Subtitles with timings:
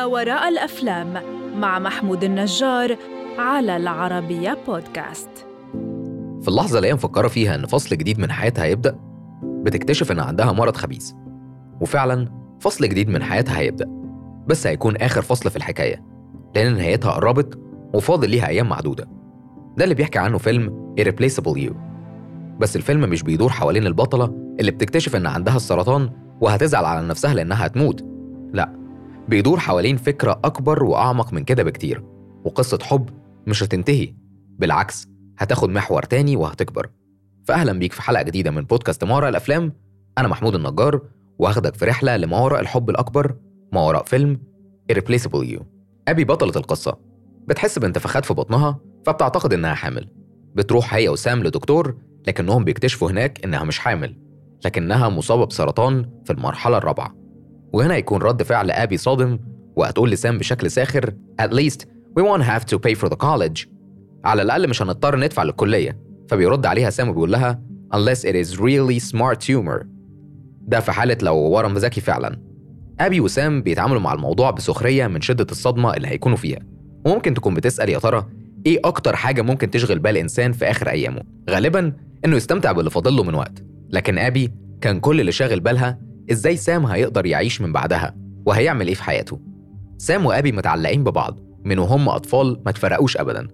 [0.00, 1.22] ما وراء الأفلام
[1.56, 2.96] مع محمود النجار
[3.38, 5.30] على العربية بودكاست.
[6.42, 8.98] في اللحظة اللي هي مفكرة فيها إن فصل جديد من حياتها هيبدأ
[9.42, 11.12] بتكتشف إن عندها مرض خبيث.
[11.80, 12.28] وفعلا
[12.60, 13.86] فصل جديد من حياتها هيبدأ
[14.46, 16.04] بس هيكون آخر فصل في الحكاية
[16.56, 17.58] لأن نهايتها قربت
[17.94, 19.08] وفاضل ليها أيام معدودة.
[19.76, 21.74] ده اللي بيحكي عنه فيلم Irreplaceable You.
[22.58, 26.10] بس الفيلم مش بيدور حوالين البطلة اللي بتكتشف إن عندها السرطان
[26.40, 28.04] وهتزعل على نفسها لأنها هتموت.
[28.52, 28.79] لا
[29.30, 32.04] بيدور حوالين فكرة أكبر وأعمق من كده بكتير
[32.44, 33.10] وقصة حب
[33.46, 34.14] مش هتنتهي
[34.58, 36.90] بالعكس هتاخد محور تاني وهتكبر.
[37.44, 39.72] فأهلا بيك في حلقة جديدة من بودكاست ما وراء الأفلام
[40.18, 41.00] أنا محمود النجار
[41.38, 43.36] وهاخدك في رحلة لما وراء الحب الأكبر
[43.72, 44.40] ما وراء فيلم
[44.92, 45.62] Irreplaceable You.
[46.08, 46.98] أبي بطلة القصة.
[47.48, 50.08] بتحس بانتفاخات في بطنها فبتعتقد إنها حامل.
[50.54, 51.96] بتروح هي وسام لدكتور
[52.28, 54.16] لكنهم بيكتشفوا هناك إنها مش حامل
[54.64, 57.19] لكنها مصابة بسرطان في المرحلة الرابعة.
[57.72, 59.38] وهنا يكون رد فعل أبي صادم
[59.76, 61.80] وهتقول لسام بشكل ساخر At least
[62.18, 63.68] we won't have to pay for the college.
[64.24, 65.98] على الأقل مش هنضطر ندفع للكلية
[66.28, 67.62] فبيرد عليها سام وبيقول لها
[67.94, 69.86] unless it is really smart humor.
[70.62, 72.40] ده في حالة لو ورم ذكي فعلا.
[73.00, 76.58] أبي وسام بيتعاملوا مع الموضوع بسخرية من شدة الصدمة اللي هيكونوا فيها.
[77.06, 78.26] وممكن تكون بتسأل يا ترى
[78.66, 81.92] إيه أكتر حاجة ممكن تشغل بال إنسان في آخر أيامه؟ غالبا
[82.24, 83.62] إنه يستمتع باللي فاضل له من وقت.
[83.90, 85.98] لكن أبي كان كل اللي شاغل بالها
[86.32, 89.40] إزاي سام هيقدر يعيش من بعدها؟ وهيعمل إيه في حياته؟
[89.98, 93.48] سام وأبي متعلقين ببعض من وهم أطفال ما تفرقوش أبدا.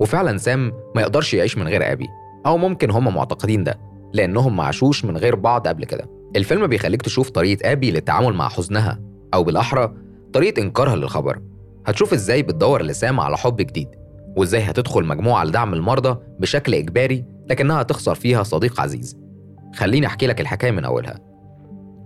[0.00, 2.06] وفعلا سام ما يقدرش يعيش من غير أبي
[2.46, 3.78] أو ممكن هم معتقدين ده
[4.12, 6.10] لأنهم ما عاشوش من غير بعض قبل كده.
[6.36, 9.00] الفيلم بيخليك تشوف طريقة أبي للتعامل مع حزنها
[9.34, 9.94] أو بالأحرى
[10.32, 11.40] طريقة إنكارها للخبر.
[11.86, 13.88] هتشوف إزاي بتدور لسام على حب جديد
[14.36, 19.16] وإزاي هتدخل مجموعة لدعم المرضى بشكل إجباري لكنها تخسر فيها صديق عزيز.
[19.74, 21.20] خليني أحكي لك الحكاية من أولها.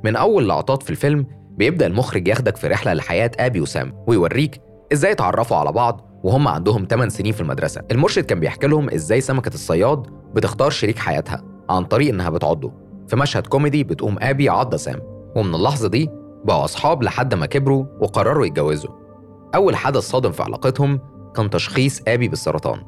[0.05, 4.61] من أول لقطات في الفيلم بيبدأ المخرج ياخدك في رحلة لحياة أبي وسام ويوريك
[4.93, 7.83] إزاي اتعرفوا على بعض وهم عندهم 8 سنين في المدرسة.
[7.91, 10.03] المرشد كان بيحكي لهم إزاي سمكة الصياد
[10.35, 12.73] بتختار شريك حياتها عن طريق إنها بتعضه.
[13.09, 15.01] في مشهد كوميدي بتقوم أبي عضة سام
[15.37, 16.11] ومن اللحظة دي
[16.45, 18.91] بقوا أصحاب لحد ما كبروا وقرروا يتجوزوا.
[19.55, 21.01] أول حدث صادم في علاقتهم
[21.37, 22.83] كان تشخيص أبي بالسرطان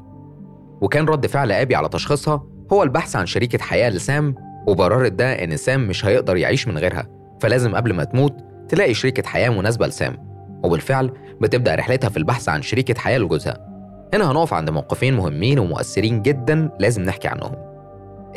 [0.83, 4.35] وكان رد فعل أبي على تشخيصها هو البحث عن شريكة حياة لسام
[4.67, 7.07] وبررت ده إن سام مش هيقدر يعيش من غيرها
[7.41, 8.35] فلازم قبل ما تموت
[8.69, 10.17] تلاقي شريكة حياة مناسبة لسام
[10.65, 13.69] وبالفعل بتبدأ رحلتها في البحث عن شريكة حياة لجوزها.
[14.15, 17.53] هنا هنقف عند موقفين مهمين ومؤثرين جدا لازم نحكي عنهم.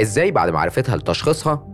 [0.01, 1.67] إزاي بعد معرفتها لتشخيصها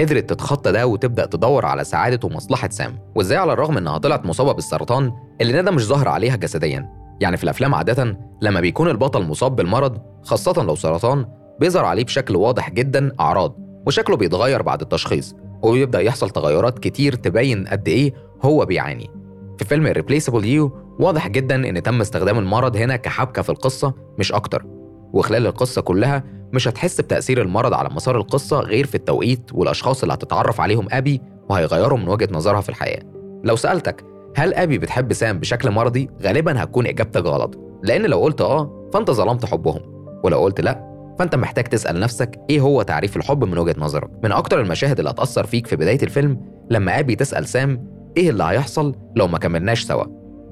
[0.00, 4.52] قدرت تتخطى ده وتبدأ تدور على سعادة ومصلحة سام؟ وإزاي على الرغم إنها طلعت مصابة
[4.52, 6.88] بالسرطان اللي ده مش ظاهر عليها جسديا؟
[7.20, 11.26] يعني في الأفلام عادة لما بيكون البطل مصاب بالمرض خاصة لو سرطان
[11.60, 13.67] بيظهر عليه بشكل واضح جدا أعراض.
[13.88, 19.10] وشكله بيتغير بعد التشخيص وبيبدأ يحصل تغيرات كتير تبين قد إيه هو بيعاني.
[19.58, 24.32] في فيلم Replaceable You واضح جدا إن تم استخدام المرض هنا كحبكة في القصة مش
[24.32, 24.64] أكتر.
[25.12, 30.14] وخلال القصة كلها مش هتحس بتأثير المرض على مسار القصة غير في التوقيت والأشخاص اللي
[30.14, 33.02] هتتعرف عليهم أبي وهيغيروا من وجهة نظرها في الحياة.
[33.44, 34.04] لو سألتك
[34.36, 37.58] هل أبي بتحب سام بشكل مرضي؟ غالبا هتكون إجابتك غلط.
[37.82, 39.80] لأن لو قلت آه فأنت ظلمت حبهم.
[40.24, 40.87] ولو قلت لأ
[41.18, 44.10] فأنت محتاج تسأل نفسك إيه هو تعريف الحب من وجهة نظرك.
[44.24, 46.40] من أكتر المشاهد اللي هتأثر فيك في بداية الفيلم
[46.70, 50.04] لما أبي تسأل سام إيه اللي هيحصل لو ما كملناش سوا.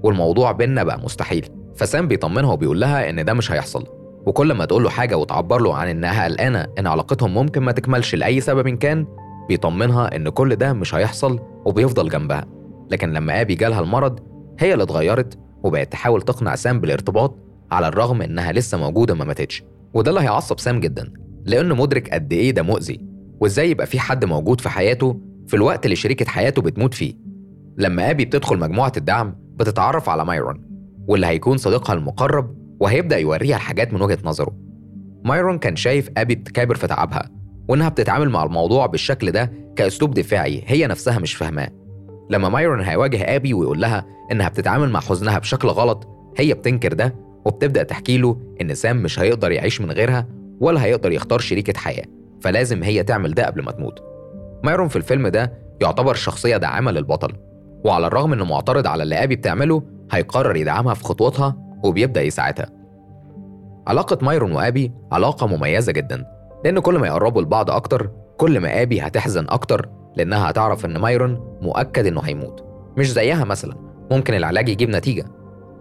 [0.03, 1.49] والموضوع بينا بقى مستحيل.
[1.77, 3.87] فسام بيطمنها وبيقول لها إن ده مش هيحصل.
[4.27, 8.15] وكل ما تقول له حاجة وتعبر له عن إنها قلقانة إن علاقتهم ممكن ما تكملش
[8.15, 9.06] لأي سبب كان
[9.48, 12.44] بيطمنها إن كل ده مش هيحصل وبيفضل جنبها.
[12.91, 14.21] لكن لما أبي جالها المرض
[14.59, 17.38] هي اللي اتغيرت وبقت تحاول تقنع سام بالارتباط
[17.71, 19.65] على الرغم إنها لسه موجودة ما ماتتش.
[19.97, 21.12] وده اللي هيعصب سام جدا
[21.45, 23.01] لأنه مدرك قد إيه ده مؤذي
[23.41, 27.15] وإزاي يبقى في حد موجود في حياته في الوقت اللي شريكة حياته بتموت فيه.
[27.79, 30.65] لما أبي بتدخل مجموعة الدعم بتتعرف على مايرون
[31.09, 34.57] واللي هيكون صديقها المقرب وهيبدأ يوريها الحاجات من وجهة نظره.
[35.25, 37.31] مايرون كان شايف أبي بتكابر في تعبها
[37.69, 41.69] وإنها بتتعامل مع الموضوع بالشكل ده كأسلوب دفاعي هي نفسها مش فاهماه.
[42.31, 46.09] لما مايرون هيواجه أبي ويقول لها إنها بتتعامل مع حزنها بشكل غلط
[46.39, 50.27] هي بتنكر ده وبتبدأ تحكي له إن سام مش هيقدر يعيش من غيرها
[50.60, 52.04] ولا هيقدر يختار شريكة حياة
[52.41, 54.03] فلازم هي تعمل ده قبل ما تموت.
[54.65, 57.33] مايرون في الفيلم ده يعتبر شخصية داعمة للبطل
[57.84, 59.83] وعلى الرغم إنه معترض على اللي أبي بتعمله
[60.13, 62.66] هيقرر يدعمها في خطوتها وبيبدأ يساعدها.
[63.87, 66.25] علاقة مايرون وأبي علاقة مميزة جدا
[66.65, 71.59] لأن كل ما يقربوا لبعض أكتر كل ما أبي هتحزن أكتر لأنها هتعرف إن مايرون
[71.63, 72.65] مؤكد إنه هيموت.
[72.97, 73.75] مش زيها مثلا
[74.10, 75.25] ممكن العلاج يجيب نتيجة.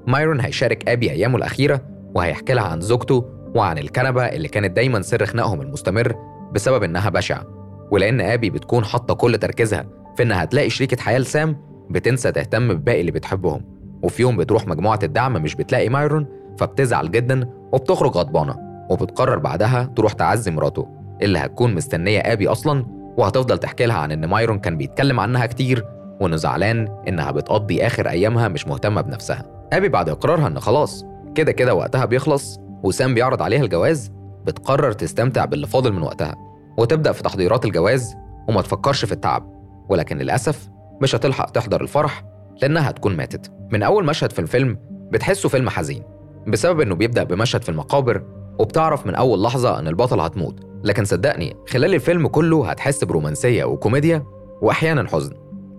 [0.07, 1.81] مايرون هيشارك أبي أيامه الأخيرة
[2.15, 3.25] وهيحكي لها عن زوجته
[3.55, 6.15] وعن الكنبة اللي كانت دايما سر خناقهم المستمر
[6.53, 7.45] بسبب إنها بشعة.
[7.91, 9.85] ولأن أبي بتكون حاطة كل تركيزها
[10.17, 11.57] في إنها تلاقي شريكة حياة لسام
[11.89, 13.61] بتنسى تهتم بباقي اللي بتحبهم.
[14.03, 16.27] وفي يوم بتروح مجموعة الدعم مش بتلاقي مايرون
[16.59, 18.55] فبتزعل جدا وبتخرج غضبانة.
[18.89, 20.87] وبتقرر بعدها تروح تعزي مراته
[21.21, 22.85] اللي هتكون مستنية آبي أصلا
[23.17, 25.85] وهتفضل تحكي لها عن إن مايرون كان بيتكلم عنها كتير
[26.21, 29.54] وإنه زعلان إنها بتقضي آخر أيامها مش مهتمة بنفسها.
[29.73, 34.11] آبي بعد إقرارها إن خلاص كده كده وقتها بيخلص وسام بيعرض عليها الجواز
[34.45, 36.35] بتقرر تستمتع باللي فاضل من وقتها
[36.77, 38.15] وتبدأ في تحضيرات الجواز
[38.49, 39.55] وما تفكرش في التعب
[39.89, 40.69] ولكن للأسف
[41.01, 42.23] مش هتلحق تحضر الفرح
[42.61, 43.51] لأنها هتكون ماتت.
[43.71, 44.77] من أول مشهد في الفيلم
[45.11, 46.03] بتحسه فيلم حزين
[46.47, 48.23] بسبب إنه بيبدأ بمشهد في المقابر
[48.59, 50.59] وبتعرف من أول لحظة إن البطل هتموت.
[50.83, 54.23] لكن صدقني خلال الفيلم كله هتحس برومانسية وكوميديا
[54.61, 55.33] وأحيانا حزن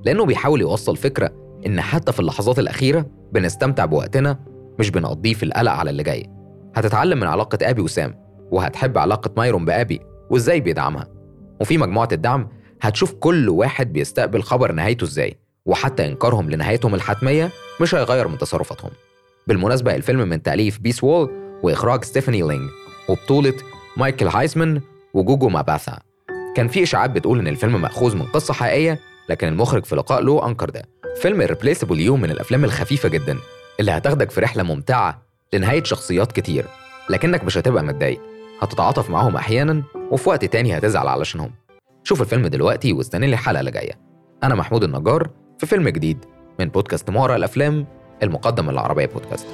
[0.04, 1.30] لأنه بيحاول يوصل فكرة
[1.66, 4.38] إن حتى في اللحظات الأخيرة بنستمتع بوقتنا
[4.78, 6.30] مش بنقضيه في القلق على اللي جاي.
[6.74, 8.14] هتتعلم من علاقة آبي وسام
[8.50, 10.00] وهتحب علاقة مايرون بآبي
[10.30, 11.08] وإزاي بيدعمها.
[11.60, 12.48] وفي مجموعة الدعم
[12.82, 15.36] هتشوف كل واحد بيستقبل خبر نهايته إزاي
[15.66, 17.50] وحتى إنكارهم لنهايتهم الحتمية
[17.80, 18.90] مش هيغير من تصرفاتهم.
[19.46, 21.30] بالمناسبة الفيلم من تأليف بيس وول
[21.62, 22.70] وإخراج ستيفاني لينج
[23.08, 23.54] وبطولة
[23.96, 24.80] مايكل هايسمان
[25.14, 25.98] وجوجو ماباثا.
[26.54, 30.46] كان في إشاعات بتقول إن الفيلم مأخوذ من قصة حقيقية لكن المخرج في لقاء له
[30.46, 30.82] أنكر ده.
[31.22, 33.38] فيلم Irreplaceable You من الأفلام الخفيفة جدا
[33.80, 36.64] اللي هتاخدك في رحلة ممتعة لنهاية شخصيات كتير
[37.10, 38.20] لكنك مش هتبقى متضايق.
[38.60, 41.52] هتتعاطف معاهم أحيانا وفي وقت تاني هتزعل علشانهم.
[42.04, 43.92] شوف الفيلم دلوقتي واستنى الحلقة اللي جاية.
[44.42, 46.24] أنا محمود النجار في فيلم جديد
[46.60, 47.86] من بودكاست مهرة الأفلام
[48.22, 49.46] المقدم من العربية بودكاست.